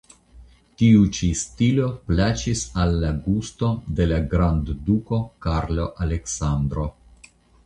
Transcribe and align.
Tiu 0.81 1.01
ĉi 1.17 1.27
stilo 1.41 1.89
plaĉis 2.07 2.63
al 2.85 2.97
la 3.03 3.11
gusto 3.27 3.69
de 4.01 4.09
grandduko 4.33 5.21
Karlo 5.49 5.87
Aleksandro. 6.09 6.89